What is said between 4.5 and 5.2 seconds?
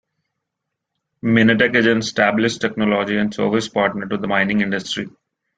industry.